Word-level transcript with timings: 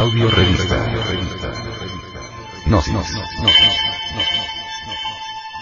Audio 0.00 0.30
revista. 0.30 0.78
Gnosis. 2.64 3.20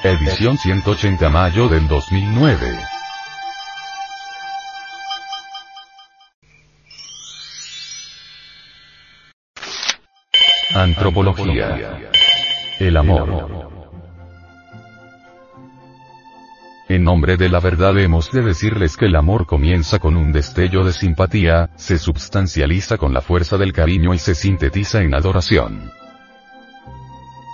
Edición 0.04 0.56
180 0.56 1.28
mayo 1.28 1.68
del 1.68 1.88
2009. 1.88 2.78
Antropología. 10.72 11.98
El 12.78 12.96
amor. 12.96 13.77
En 16.88 17.04
nombre 17.04 17.36
de 17.36 17.50
la 17.50 17.60
verdad 17.60 17.98
hemos 17.98 18.32
de 18.32 18.40
decirles 18.40 18.96
que 18.96 19.04
el 19.06 19.16
amor 19.16 19.44
comienza 19.44 19.98
con 19.98 20.16
un 20.16 20.32
destello 20.32 20.84
de 20.84 20.92
simpatía, 20.92 21.68
se 21.76 21.98
substancializa 21.98 22.96
con 22.96 23.12
la 23.12 23.20
fuerza 23.20 23.58
del 23.58 23.74
cariño 23.74 24.14
y 24.14 24.18
se 24.18 24.34
sintetiza 24.34 25.02
en 25.02 25.14
adoración. 25.14 25.90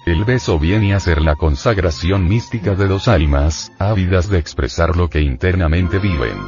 El 0.07 0.25
beso 0.25 0.61
viene 0.61 0.95
a 0.95 1.01
ser 1.01 1.21
la 1.21 1.35
consagración 1.35 2.29
mística 2.29 2.77
de 2.77 2.87
dos 2.87 3.09
almas, 3.09 3.73
ávidas 3.81 4.29
de 4.29 4.39
expresar 4.39 4.97
lo 4.97 5.11
que 5.11 5.21
internamente 5.21 5.99
viven. 5.99 6.39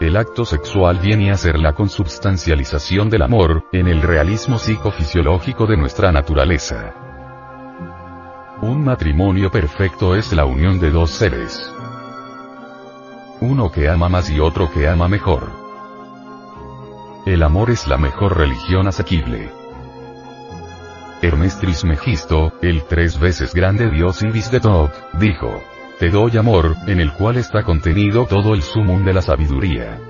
El 0.00 0.16
acto 0.16 0.46
sexual 0.46 1.00
viene 1.00 1.32
a 1.32 1.36
ser 1.36 1.58
la 1.58 1.74
consubstancialización 1.74 3.10
del 3.10 3.22
amor, 3.22 3.66
en 3.72 3.88
el 3.88 4.00
realismo 4.00 4.58
psicofisiológico 4.58 5.66
de 5.66 5.76
nuestra 5.76 6.12
naturaleza. 6.12 7.03
Un 8.64 8.82
matrimonio 8.82 9.50
perfecto 9.50 10.16
es 10.16 10.32
la 10.32 10.46
unión 10.46 10.80
de 10.80 10.90
dos 10.90 11.10
seres. 11.10 11.70
Uno 13.42 13.70
que 13.70 13.90
ama 13.90 14.08
más 14.08 14.30
y 14.30 14.40
otro 14.40 14.70
que 14.72 14.88
ama 14.88 15.06
mejor. 15.06 15.50
El 17.26 17.42
amor 17.42 17.70
es 17.70 17.86
la 17.86 17.98
mejor 17.98 18.38
religión 18.38 18.88
asequible. 18.88 19.50
Hermes 21.20 21.58
Trismegisto, 21.58 22.54
el 22.62 22.84
tres 22.84 23.20
veces 23.20 23.52
grande 23.52 23.90
dios 23.90 24.22
Ibis 24.22 24.50
de 24.50 24.60
dijo, 25.20 25.62
Te 25.98 26.08
doy 26.08 26.38
amor, 26.38 26.74
en 26.86 27.00
el 27.00 27.12
cual 27.12 27.36
está 27.36 27.64
contenido 27.64 28.24
todo 28.24 28.54
el 28.54 28.62
sumum 28.62 29.04
de 29.04 29.12
la 29.12 29.20
sabiduría. 29.20 30.00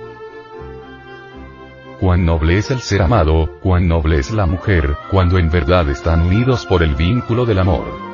Cuán 1.98 2.24
noble 2.24 2.58
es 2.58 2.70
el 2.70 2.78
ser 2.78 3.02
amado, 3.02 3.58
cuán 3.60 3.88
noble 3.88 4.20
es 4.20 4.30
la 4.30 4.46
mujer, 4.46 4.96
cuando 5.10 5.38
en 5.38 5.50
verdad 5.50 5.88
están 5.88 6.20
unidos 6.20 6.64
por 6.66 6.84
el 6.84 6.94
vínculo 6.94 7.46
del 7.46 7.58
amor. 7.58 8.13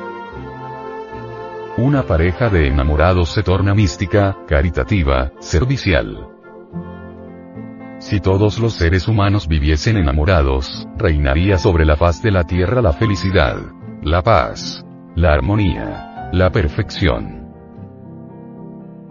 Una 1.81 2.03
pareja 2.03 2.47
de 2.47 2.67
enamorados 2.67 3.29
se 3.29 3.41
torna 3.41 3.73
mística, 3.73 4.37
caritativa, 4.47 5.31
servicial. 5.39 6.27
Si 7.97 8.19
todos 8.19 8.59
los 8.59 8.73
seres 8.73 9.07
humanos 9.07 9.47
viviesen 9.47 9.97
enamorados, 9.97 10.87
reinaría 10.95 11.57
sobre 11.57 11.83
la 11.85 11.95
faz 11.95 12.21
de 12.21 12.29
la 12.29 12.43
tierra 12.43 12.83
la 12.83 12.93
felicidad, 12.93 13.57
la 14.03 14.21
paz, 14.21 14.85
la 15.15 15.33
armonía, 15.33 16.29
la 16.31 16.51
perfección. 16.51 17.49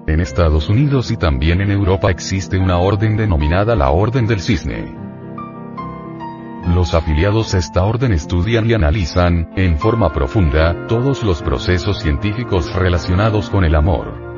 En 0.06 0.20
Estados 0.20 0.68
Unidos 0.68 1.10
y 1.10 1.16
también 1.16 1.62
en 1.62 1.72
Europa 1.72 2.08
existe 2.08 2.56
una 2.56 2.78
orden 2.78 3.16
denominada 3.16 3.74
la 3.74 3.90
Orden 3.90 4.28
del 4.28 4.40
Cisne. 4.40 4.99
Los 6.66 6.94
afiliados 6.94 7.54
a 7.54 7.58
esta 7.58 7.84
orden 7.84 8.12
estudian 8.12 8.68
y 8.68 8.74
analizan, 8.74 9.50
en 9.56 9.78
forma 9.78 10.12
profunda, 10.12 10.86
todos 10.86 11.22
los 11.22 11.42
procesos 11.42 12.00
científicos 12.00 12.72
relacionados 12.74 13.48
con 13.48 13.64
el 13.64 13.74
amor. 13.74 14.30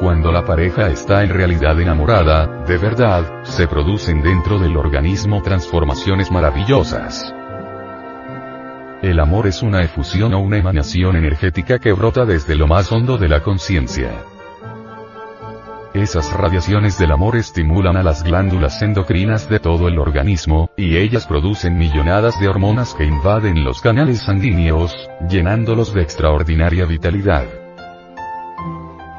Cuando 0.00 0.32
la 0.32 0.44
pareja 0.44 0.88
está 0.88 1.22
en 1.22 1.30
realidad 1.30 1.78
enamorada, 1.80 2.64
de 2.64 2.78
verdad, 2.78 3.44
se 3.44 3.68
producen 3.68 4.22
dentro 4.22 4.58
del 4.58 4.76
organismo 4.76 5.42
transformaciones 5.42 6.32
maravillosas. 6.32 7.32
El 9.02 9.20
amor 9.20 9.46
es 9.46 9.62
una 9.62 9.82
efusión 9.82 10.32
o 10.32 10.40
una 10.40 10.56
emanación 10.56 11.14
energética 11.14 11.78
que 11.78 11.92
brota 11.92 12.24
desde 12.24 12.54
lo 12.54 12.66
más 12.66 12.90
hondo 12.90 13.18
de 13.18 13.28
la 13.28 13.42
conciencia. 13.42 14.33
Esas 15.94 16.32
radiaciones 16.32 16.98
del 16.98 17.12
amor 17.12 17.36
estimulan 17.36 17.96
a 17.96 18.02
las 18.02 18.24
glándulas 18.24 18.82
endocrinas 18.82 19.48
de 19.48 19.60
todo 19.60 19.86
el 19.86 20.00
organismo, 20.00 20.68
y 20.76 20.96
ellas 20.96 21.24
producen 21.24 21.78
millonadas 21.78 22.40
de 22.40 22.48
hormonas 22.48 22.94
que 22.94 23.04
invaden 23.04 23.62
los 23.62 23.80
canales 23.80 24.22
sanguíneos, 24.22 24.92
llenándolos 25.30 25.94
de 25.94 26.02
extraordinaria 26.02 26.84
vitalidad. 26.84 27.44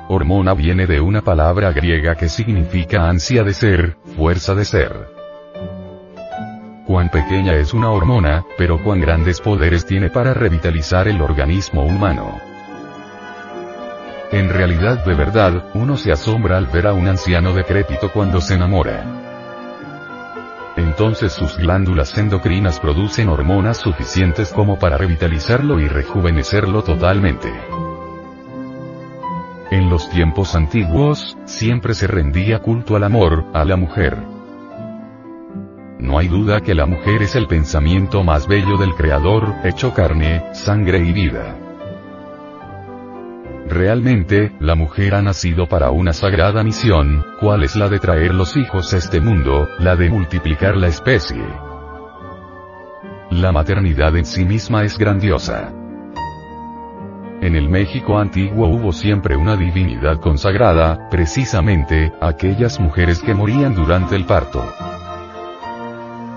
Hormona 0.09 0.53
viene 0.53 0.85
de 0.85 0.99
una 0.99 1.21
palabra 1.21 1.71
griega 1.71 2.15
que 2.15 2.27
significa 2.27 3.07
ansia 3.07 3.43
de 3.43 3.53
ser, 3.53 3.95
fuerza 4.17 4.53
de 4.53 4.65
ser. 4.65 5.07
Cuán 6.85 7.07
pequeña 7.07 7.53
es 7.53 7.73
una 7.73 7.89
hormona, 7.89 8.43
pero 8.57 8.83
cuán 8.83 8.99
grandes 8.99 9.39
poderes 9.39 9.85
tiene 9.85 10.09
para 10.09 10.33
revitalizar 10.33 11.07
el 11.07 11.21
organismo 11.21 11.85
humano. 11.85 12.54
En 14.35 14.50
realidad 14.50 15.06
de 15.06 15.13
verdad, 15.13 15.63
uno 15.75 15.96
se 15.96 16.12
asombra 16.12 16.57
al 16.57 16.66
ver 16.68 16.88
a 16.88 16.94
un 16.94 17.07
anciano 17.07 17.53
decrépito 17.53 18.12
cuando 18.12 18.41
se 18.41 18.56
enamora. 18.56 19.06
Entonces 20.75 21.31
sus 21.31 21.57
glándulas 21.57 22.18
endocrinas 22.18 22.81
producen 22.81 23.29
hormonas 23.29 23.78
suficientes 23.78 24.51
como 24.51 24.78
para 24.78 24.97
revitalizarlo 24.97 25.79
y 25.79 25.88
rejuvenecerlo 25.88 26.84
totalmente. 26.84 27.50
En 29.72 29.90
los 29.90 30.09
tiempos 30.09 30.53
antiguos, 30.53 31.38
siempre 31.46 31.94
se 31.94 32.06
rendía 32.06 32.59
culto 32.59 32.97
al 32.97 33.06
amor, 33.06 33.46
a 33.53 33.63
la 33.63 33.78
mujer. 33.78 34.17
No 35.97 36.19
hay 36.19 36.28
duda 36.28 36.59
que 36.59 36.75
la 36.75 36.85
mujer 36.85 37.22
es 37.22 37.38
el 37.38 37.47
pensamiento 37.47 38.25
más 38.25 38.50
bello 38.50 38.75
del 38.75 38.96
Creador, 38.96 39.56
hecho 39.63 39.94
carne, 39.94 40.44
sangre 40.53 41.00
y 41.00 41.13
vida. 41.13 41.56
Realmente, 43.67 44.51
la 44.59 44.75
mujer 44.75 45.15
ha 45.15 45.23
nacido 45.23 45.67
para 45.67 45.89
una 45.89 46.13
sagrada 46.13 46.63
misión, 46.63 47.25
cual 47.39 47.63
es 47.63 47.75
la 47.75 47.89
de 47.89 47.97
traer 47.97 48.33
los 48.35 48.55
hijos 48.57 48.93
a 48.93 48.97
este 48.97 49.19
mundo, 49.19 49.67
la 49.79 49.95
de 49.95 50.07
multiplicar 50.09 50.77
la 50.77 50.87
especie. 50.87 51.43
La 53.31 53.51
maternidad 53.51 54.15
en 54.17 54.25
sí 54.25 54.45
misma 54.45 54.83
es 54.83 54.99
grandiosa. 54.99 55.73
En 57.41 57.55
el 57.55 57.67
México 57.67 58.19
antiguo 58.19 58.67
hubo 58.67 58.93
siempre 58.93 59.35
una 59.35 59.57
divinidad 59.57 60.19
consagrada, 60.19 61.09
precisamente, 61.09 62.13
aquellas 62.21 62.79
mujeres 62.79 63.19
que 63.19 63.33
morían 63.33 63.73
durante 63.73 64.15
el 64.15 64.25
parto. 64.25 64.63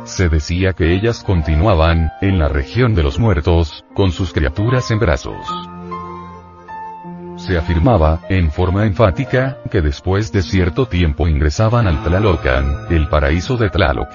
Se 0.05 0.31
decía 0.31 0.73
que 0.73 0.95
ellas 0.95 1.23
continuaban, 1.23 2.11
en 2.23 2.39
la 2.39 2.49
región 2.49 2.95
de 2.95 3.03
los 3.03 3.19
muertos, 3.19 3.85
con 3.95 4.13
sus 4.13 4.33
criaturas 4.33 4.91
en 4.91 4.99
brazos 4.99 5.47
se 7.39 7.57
afirmaba, 7.57 8.21
en 8.29 8.51
forma 8.51 8.85
enfática, 8.85 9.59
que 9.71 9.81
después 9.81 10.33
de 10.33 10.43
cierto 10.43 10.87
tiempo 10.87 11.29
ingresaban 11.29 11.87
al 11.87 12.03
Tlalocan, 12.03 12.87
el 12.91 13.09
paraíso 13.09 13.57
de 13.57 13.71
Tlaloc. 13.71 14.09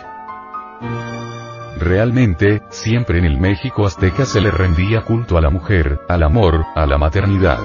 Realmente, 1.80 2.62
siempre 2.70 3.20
en 3.20 3.26
el 3.26 3.40
México 3.40 3.86
azteca 3.86 4.26
se 4.26 4.42
le 4.42 4.52
rendía 4.52 5.02
culto 5.02 5.38
a 5.38 5.42
la 5.42 5.50
mujer, 5.50 6.00
al 6.08 6.24
amor, 6.24 6.66
a 6.76 6.86
la 6.86 6.98
maternidad. 6.98 7.60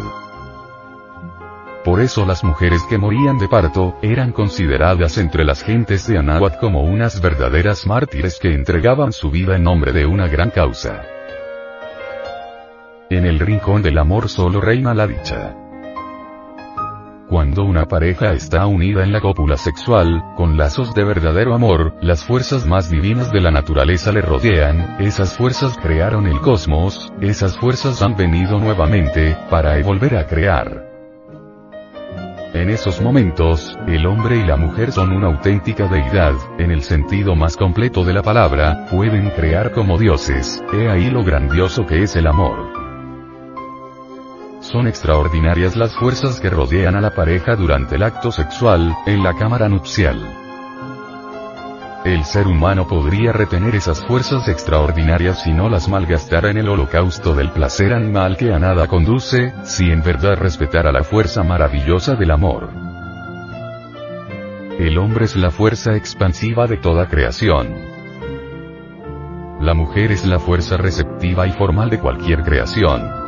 Por 1.85 2.01
eso 2.01 2.27
las 2.27 2.45
mujeres 2.45 2.83
que 2.89 2.99
morían 2.99 3.39
de 3.39 3.49
parto, 3.49 3.97
eran 4.03 4.33
consideradas 4.33 5.19
entre 5.19 5.45
las 5.45 5.63
gentes 5.63 6.07
de 6.07 6.19
Anáhuac 6.19 6.59
como 6.59 6.83
unas 6.83 7.21
verdaderas 7.21 7.87
mártires 7.87 8.39
que 8.41 8.55
entregaban 8.55 9.13
su 9.13 9.31
vida 9.31 9.57
en 9.57 9.65
nombre 9.65 9.93
de 9.93 10.07
una 10.07 10.29
gran 10.29 10.51
causa. 10.51 11.18
En 13.11 13.25
el 13.25 13.39
rincón 13.39 13.81
del 13.81 13.97
amor 13.97 14.29
solo 14.29 14.61
reina 14.61 14.93
la 14.93 15.07
dicha. 15.07 15.57
Cuando 17.27 17.65
una 17.65 17.87
pareja 17.87 18.33
está 18.33 18.67
unida 18.67 19.03
en 19.03 19.13
la 19.13 19.23
cópula 19.23 19.57
sexual, 19.57 20.23
con 20.37 20.59
lazos 20.59 20.95
de 20.95 21.05
verdadero 21.05 21.55
amor, 21.55 21.95
las 22.03 22.23
fuerzas 22.23 22.67
más 22.67 22.91
divinas 22.91 23.33
de 23.33 23.41
la 23.41 23.51
naturaleza 23.51 24.13
le 24.13 24.21
rodean, 24.21 24.97
esas 24.99 25.35
fuerzas 25.39 25.79
crearon 25.79 26.27
el 26.27 26.39
cosmos, 26.41 27.11
esas 27.23 27.57
fuerzas 27.57 28.03
han 28.03 28.15
venido 28.15 28.59
nuevamente, 28.59 29.35
para 29.49 29.83
volver 29.83 30.15
a 30.17 30.27
crear. 30.27 30.87
En 32.53 32.69
esos 32.69 33.01
momentos, 33.01 33.75
el 33.87 34.05
hombre 34.07 34.37
y 34.37 34.45
la 34.45 34.57
mujer 34.57 34.93
son 34.93 35.13
una 35.13 35.29
auténtica 35.29 35.87
deidad, 35.87 36.35
en 36.59 36.71
el 36.71 36.83
sentido 36.83 37.35
más 37.35 37.57
completo 37.57 38.05
de 38.05 38.13
la 38.13 38.23
palabra, 38.23 38.87
pueden 38.91 39.31
crear 39.31 39.73
como 39.73 39.97
dioses, 39.97 40.63
he 40.75 40.91
ahí 40.91 41.11
lo 41.11 41.25
grandioso 41.25 41.87
que 41.87 42.03
es 42.03 42.15
el 42.15 42.27
amor. 42.27 42.78
Son 44.61 44.89
extraordinarias 44.89 45.77
las 45.77 45.95
fuerzas 45.95 46.41
que 46.41 46.51
rodean 46.51 46.97
a 46.97 47.01
la 47.01 47.15
pareja 47.15 47.55
durante 47.55 47.95
el 47.95 48.03
acto 48.03 48.33
sexual, 48.33 48.95
en 49.07 49.23
la 49.23 49.35
cámara 49.35 49.69
nupcial. 49.69 50.21
El 52.05 52.25
ser 52.25 52.47
humano 52.47 52.87
podría 52.89 53.33
retener 53.33 53.75
esas 53.75 54.05
fuerzas 54.05 54.49
extraordinarias 54.49 55.43
si 55.43 55.53
no 55.53 55.69
las 55.69 55.89
malgastara 55.89 56.51
en 56.51 56.59
el 56.59 56.69
holocausto 56.69 57.35
del 57.35 57.51
placer 57.51 57.93
animal 57.93 58.37
que 58.37 58.53
a 58.53 58.59
nada 58.59 58.89
conduce, 58.89 59.53
si 59.63 59.91
en 59.91 60.03
verdad 60.03 60.37
respetara 60.37 60.91
la 60.91 61.05
fuerza 61.05 61.43
maravillosa 61.43 62.15
del 62.15 62.31
amor. 62.31 62.71
El 64.79 64.97
hombre 64.99 65.25
es 65.25 65.37
la 65.37 65.51
fuerza 65.51 65.97
expansiva 65.97 66.67
de 66.67 66.77
toda 66.79 67.09
creación. 67.09 67.75
La 69.61 69.75
mujer 69.75 70.13
es 70.13 70.25
la 70.25 70.39
fuerza 70.39 70.77
receptiva 70.77 71.47
y 71.47 71.53
formal 71.53 71.91
de 71.91 71.99
cualquier 71.99 72.43
creación. 72.43 73.28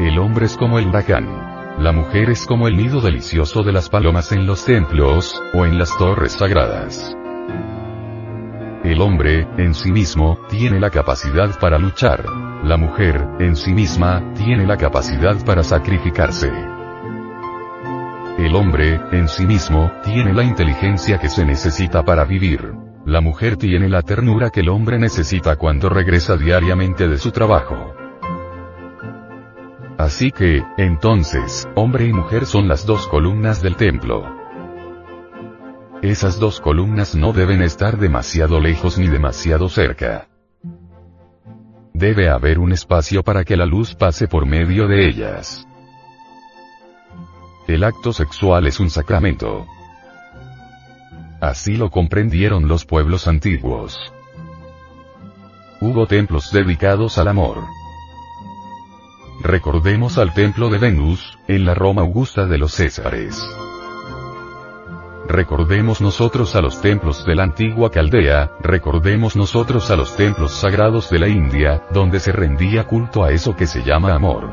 El 0.00 0.18
hombre 0.18 0.46
es 0.46 0.56
como 0.56 0.80
el 0.80 0.88
huracán. 0.88 1.76
La 1.78 1.92
mujer 1.92 2.30
es 2.30 2.46
como 2.46 2.66
el 2.66 2.76
nido 2.76 3.00
delicioso 3.00 3.62
de 3.62 3.72
las 3.72 3.88
palomas 3.88 4.32
en 4.32 4.44
los 4.44 4.64
templos, 4.64 5.40
o 5.52 5.64
en 5.64 5.78
las 5.78 5.96
torres 5.96 6.32
sagradas. 6.32 7.16
El 8.82 9.00
hombre, 9.00 9.46
en 9.56 9.72
sí 9.72 9.92
mismo, 9.92 10.38
tiene 10.50 10.80
la 10.80 10.90
capacidad 10.90 11.58
para 11.60 11.78
luchar. 11.78 12.24
La 12.64 12.76
mujer, 12.76 13.24
en 13.38 13.54
sí 13.54 13.72
misma, 13.72 14.34
tiene 14.34 14.66
la 14.66 14.76
capacidad 14.76 15.42
para 15.44 15.62
sacrificarse. 15.62 16.50
El 18.38 18.54
hombre, 18.56 19.00
en 19.12 19.28
sí 19.28 19.46
mismo, 19.46 19.92
tiene 20.02 20.32
la 20.32 20.42
inteligencia 20.42 21.18
que 21.18 21.28
se 21.28 21.44
necesita 21.44 22.02
para 22.02 22.24
vivir. 22.24 22.72
La 23.06 23.20
mujer 23.20 23.56
tiene 23.56 23.88
la 23.88 24.02
ternura 24.02 24.50
que 24.50 24.60
el 24.60 24.70
hombre 24.70 24.98
necesita 24.98 25.54
cuando 25.56 25.88
regresa 25.88 26.36
diariamente 26.36 27.06
de 27.06 27.16
su 27.16 27.30
trabajo. 27.30 28.03
Así 29.98 30.32
que, 30.32 30.64
entonces, 30.76 31.68
hombre 31.76 32.06
y 32.06 32.12
mujer 32.12 32.46
son 32.46 32.66
las 32.66 32.84
dos 32.84 33.06
columnas 33.06 33.62
del 33.62 33.76
templo. 33.76 34.24
Esas 36.02 36.38
dos 36.40 36.60
columnas 36.60 37.14
no 37.14 37.32
deben 37.32 37.62
estar 37.62 37.96
demasiado 37.98 38.60
lejos 38.60 38.98
ni 38.98 39.06
demasiado 39.06 39.68
cerca. 39.68 40.28
Debe 41.92 42.28
haber 42.28 42.58
un 42.58 42.72
espacio 42.72 43.22
para 43.22 43.44
que 43.44 43.56
la 43.56 43.66
luz 43.66 43.94
pase 43.94 44.26
por 44.26 44.46
medio 44.46 44.88
de 44.88 45.08
ellas. 45.08 45.66
El 47.68 47.84
acto 47.84 48.12
sexual 48.12 48.66
es 48.66 48.80
un 48.80 48.90
sacramento. 48.90 49.64
Así 51.40 51.76
lo 51.76 51.90
comprendieron 51.90 52.66
los 52.66 52.84
pueblos 52.84 53.28
antiguos. 53.28 54.12
Hubo 55.80 56.06
templos 56.06 56.50
dedicados 56.52 57.16
al 57.16 57.28
amor. 57.28 57.62
Recordemos 59.44 60.16
al 60.16 60.32
templo 60.32 60.70
de 60.70 60.78
Venus, 60.78 61.38
en 61.48 61.66
la 61.66 61.74
Roma 61.74 62.00
Augusta 62.00 62.46
de 62.46 62.56
los 62.56 62.72
Césares. 62.72 63.46
Recordemos 65.28 66.00
nosotros 66.00 66.56
a 66.56 66.62
los 66.62 66.80
templos 66.80 67.26
de 67.26 67.34
la 67.34 67.42
antigua 67.42 67.90
Caldea, 67.90 68.52
recordemos 68.62 69.36
nosotros 69.36 69.90
a 69.90 69.96
los 69.96 70.16
templos 70.16 70.50
sagrados 70.50 71.10
de 71.10 71.18
la 71.18 71.28
India, 71.28 71.82
donde 71.92 72.20
se 72.20 72.32
rendía 72.32 72.84
culto 72.84 73.22
a 73.22 73.32
eso 73.32 73.54
que 73.54 73.66
se 73.66 73.82
llama 73.82 74.14
amor. 74.14 74.50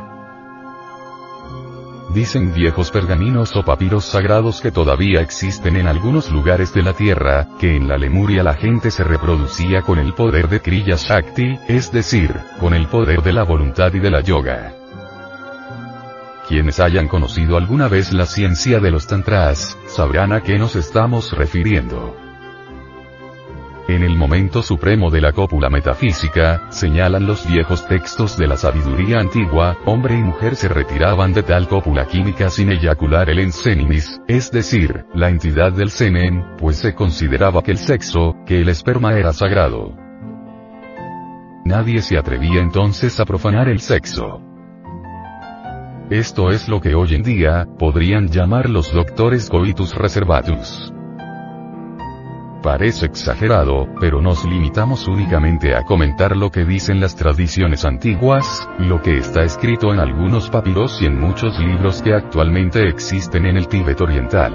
Dicen 2.13 2.53
viejos 2.53 2.91
pergaminos 2.91 3.55
o 3.55 3.63
papiros 3.63 4.03
sagrados 4.03 4.59
que 4.59 4.71
todavía 4.71 5.21
existen 5.21 5.77
en 5.77 5.87
algunos 5.87 6.29
lugares 6.29 6.73
de 6.73 6.83
la 6.83 6.91
Tierra, 6.91 7.47
que 7.61 7.77
en 7.77 7.87
la 7.87 7.97
Lemuria 7.97 8.43
la 8.43 8.55
gente 8.55 8.91
se 8.91 9.05
reproducía 9.05 9.83
con 9.83 9.99
el 9.99 10.13
poder 10.13 10.49
de 10.49 10.59
Kriya 10.59 10.97
Shakti, 10.97 11.59
es 11.69 11.93
decir, 11.93 12.35
con 12.59 12.73
el 12.73 12.87
poder 12.87 13.21
de 13.21 13.31
la 13.31 13.43
voluntad 13.43 13.93
y 13.93 13.99
de 13.99 14.11
la 14.11 14.19
yoga. 14.19 14.80
Quienes 16.51 16.81
hayan 16.81 17.07
conocido 17.07 17.55
alguna 17.55 17.87
vez 17.87 18.11
la 18.11 18.25
ciencia 18.25 18.81
de 18.81 18.91
los 18.91 19.07
tantras, 19.07 19.77
sabrán 19.87 20.33
a 20.33 20.43
qué 20.43 20.59
nos 20.59 20.75
estamos 20.75 21.31
refiriendo. 21.31 22.13
En 23.87 24.03
el 24.03 24.17
momento 24.17 24.61
supremo 24.61 25.09
de 25.09 25.21
la 25.21 25.31
cópula 25.31 25.69
metafísica, 25.69 26.69
señalan 26.69 27.25
los 27.25 27.47
viejos 27.47 27.87
textos 27.87 28.37
de 28.37 28.47
la 28.47 28.57
sabiduría 28.57 29.21
antigua, 29.21 29.77
hombre 29.85 30.15
y 30.15 30.21
mujer 30.21 30.57
se 30.57 30.67
retiraban 30.67 31.31
de 31.31 31.43
tal 31.43 31.69
cópula 31.69 32.05
química 32.05 32.49
sin 32.49 32.69
eyacular 32.69 33.29
el 33.29 33.39
ensenimis, 33.39 34.19
es 34.27 34.51
decir, 34.51 35.05
la 35.13 35.29
entidad 35.29 35.71
del 35.71 35.89
semen, 35.89 36.43
pues 36.57 36.75
se 36.75 36.93
consideraba 36.93 37.63
que 37.63 37.71
el 37.71 37.77
sexo, 37.77 38.35
que 38.45 38.59
el 38.59 38.67
esperma 38.67 39.13
era 39.13 39.31
sagrado. 39.31 39.95
Nadie 41.63 42.01
se 42.01 42.17
atrevía 42.17 42.59
entonces 42.59 43.17
a 43.21 43.25
profanar 43.25 43.69
el 43.69 43.79
sexo. 43.79 44.50
Esto 46.11 46.49
es 46.49 46.67
lo 46.67 46.81
que 46.81 46.93
hoy 46.93 47.15
en 47.15 47.23
día, 47.23 47.65
podrían 47.79 48.27
llamar 48.27 48.69
los 48.69 48.91
doctores 48.91 49.49
coitus 49.49 49.95
reservatus. 49.95 50.93
Parece 52.61 53.05
exagerado, 53.05 53.87
pero 53.97 54.21
nos 54.21 54.43
limitamos 54.43 55.07
únicamente 55.07 55.73
a 55.73 55.83
comentar 55.83 56.35
lo 56.35 56.51
que 56.51 56.65
dicen 56.65 56.99
las 56.99 57.15
tradiciones 57.15 57.85
antiguas, 57.85 58.67
lo 58.77 59.01
que 59.01 59.19
está 59.19 59.43
escrito 59.43 59.93
en 59.93 60.01
algunos 60.01 60.49
papiros 60.49 61.01
y 61.01 61.05
en 61.05 61.17
muchos 61.17 61.57
libros 61.59 62.01
que 62.01 62.13
actualmente 62.13 62.89
existen 62.89 63.45
en 63.45 63.55
el 63.55 63.69
Tíbet 63.69 64.01
oriental. 64.01 64.53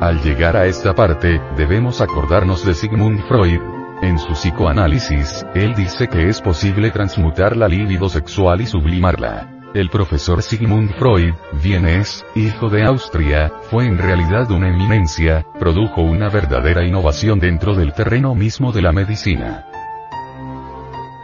Al 0.00 0.20
llegar 0.20 0.56
a 0.56 0.66
esta 0.66 0.96
parte, 0.96 1.40
debemos 1.56 2.00
acordarnos 2.00 2.66
de 2.66 2.74
Sigmund 2.74 3.20
Freud, 3.28 3.77
en 4.02 4.18
su 4.18 4.32
psicoanálisis, 4.32 5.44
él 5.54 5.74
dice 5.74 6.06
que 6.06 6.28
es 6.28 6.40
posible 6.40 6.90
transmutar 6.90 7.56
la 7.56 7.66
libido 7.66 8.08
sexual 8.08 8.60
y 8.60 8.66
sublimarla. 8.66 9.48
El 9.74 9.90
profesor 9.90 10.42
Sigmund 10.42 10.94
Freud, 10.94 11.34
vienes, 11.62 12.24
hijo 12.34 12.70
de 12.70 12.84
Austria, 12.84 13.52
fue 13.70 13.86
en 13.86 13.98
realidad 13.98 14.50
una 14.50 14.68
eminencia, 14.68 15.44
produjo 15.58 16.00
una 16.00 16.28
verdadera 16.28 16.84
innovación 16.84 17.38
dentro 17.40 17.74
del 17.74 17.92
terreno 17.92 18.34
mismo 18.34 18.72
de 18.72 18.82
la 18.82 18.92
medicina. 18.92 19.66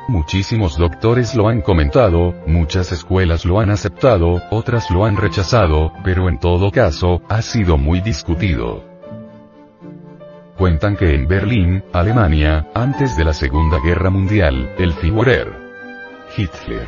Muchísimos 0.08 0.76
doctores 0.76 1.34
lo 1.34 1.48
han 1.48 1.62
comentado, 1.62 2.34
muchas 2.46 2.92
escuelas 2.92 3.44
lo 3.44 3.60
han 3.60 3.70
aceptado, 3.70 4.42
otras 4.50 4.90
lo 4.90 5.06
han 5.06 5.16
rechazado, 5.16 5.92
pero 6.04 6.28
en 6.28 6.38
todo 6.38 6.70
caso, 6.70 7.22
ha 7.28 7.40
sido 7.40 7.78
muy 7.78 8.00
discutido. 8.00 8.93
Cuentan 10.56 10.96
que 10.96 11.14
en 11.14 11.26
Berlín, 11.26 11.82
Alemania, 11.92 12.68
antes 12.74 13.16
de 13.16 13.24
la 13.24 13.32
Segunda 13.32 13.80
Guerra 13.80 14.08
Mundial, 14.08 14.72
el 14.78 14.92
Führer 14.92 15.52
Hitler 16.36 16.86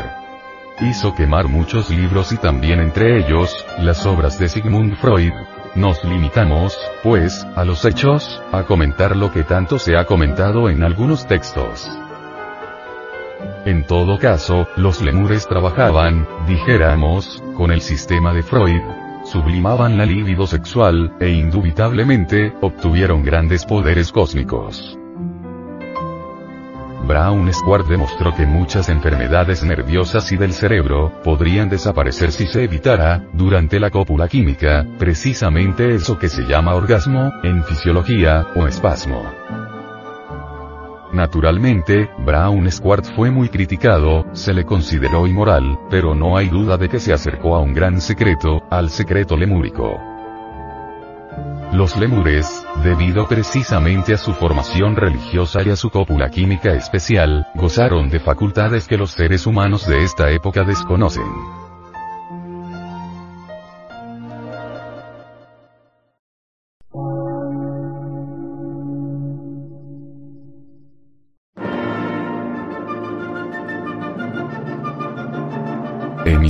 hizo 0.80 1.14
quemar 1.14 1.48
muchos 1.48 1.90
libros 1.90 2.30
y 2.30 2.36
también 2.36 2.78
entre 2.78 3.18
ellos, 3.18 3.66
las 3.80 4.06
obras 4.06 4.38
de 4.38 4.48
Sigmund 4.48 4.96
Freud. 4.96 5.32
Nos 5.74 6.04
limitamos, 6.04 6.78
pues, 7.02 7.44
a 7.56 7.64
los 7.64 7.84
hechos, 7.84 8.40
a 8.52 8.62
comentar 8.62 9.16
lo 9.16 9.32
que 9.32 9.42
tanto 9.42 9.80
se 9.80 9.96
ha 9.96 10.04
comentado 10.04 10.70
en 10.70 10.84
algunos 10.84 11.26
textos. 11.26 11.88
En 13.64 13.84
todo 13.84 14.18
caso, 14.18 14.68
los 14.76 15.02
lemures 15.02 15.48
trabajaban, 15.48 16.28
dijéramos, 16.46 17.42
con 17.56 17.72
el 17.72 17.80
sistema 17.80 18.32
de 18.32 18.42
Freud, 18.44 18.82
sublimaban 19.30 19.98
la 19.98 20.06
libido 20.06 20.46
sexual, 20.46 21.16
e 21.20 21.28
indubitablemente, 21.30 22.52
obtuvieron 22.60 23.22
grandes 23.22 23.64
poderes 23.64 24.12
cósmicos. 24.12 24.98
Brown 27.06 27.52
Square 27.52 27.84
demostró 27.88 28.34
que 28.34 28.46
muchas 28.46 28.88
enfermedades 28.88 29.62
nerviosas 29.62 30.30
y 30.32 30.36
del 30.36 30.52
cerebro, 30.52 31.12
podrían 31.22 31.68
desaparecer 31.68 32.32
si 32.32 32.46
se 32.46 32.64
evitara, 32.64 33.24
durante 33.32 33.78
la 33.78 33.90
cópula 33.90 34.26
química, 34.26 34.84
precisamente 34.98 35.94
eso 35.94 36.18
que 36.18 36.28
se 36.28 36.42
llama 36.42 36.74
orgasmo, 36.74 37.32
en 37.44 37.62
fisiología, 37.62 38.48
o 38.56 38.66
espasmo. 38.66 39.22
Naturalmente, 41.12 42.10
Brown 42.18 42.70
Squart 42.70 43.04
fue 43.14 43.30
muy 43.30 43.48
criticado, 43.48 44.26
se 44.32 44.52
le 44.52 44.64
consideró 44.64 45.26
inmoral, 45.26 45.78
pero 45.88 46.14
no 46.14 46.36
hay 46.36 46.48
duda 46.48 46.76
de 46.76 46.88
que 46.88 46.98
se 46.98 47.12
acercó 47.12 47.54
a 47.56 47.60
un 47.60 47.72
gran 47.72 48.00
secreto, 48.00 48.62
al 48.70 48.90
secreto 48.90 49.36
lemúrico. 49.36 50.00
Los 51.72 51.96
lemures, 51.96 52.64
debido 52.82 53.26
precisamente 53.26 54.14
a 54.14 54.18
su 54.18 54.32
formación 54.32 54.96
religiosa 54.96 55.62
y 55.62 55.70
a 55.70 55.76
su 55.76 55.90
cópula 55.90 56.30
química 56.30 56.72
especial, 56.72 57.46
gozaron 57.54 58.08
de 58.08 58.20
facultades 58.20 58.86
que 58.86 58.96
los 58.96 59.10
seres 59.10 59.46
humanos 59.46 59.86
de 59.86 60.02
esta 60.02 60.30
época 60.30 60.62
desconocen. 60.62 61.24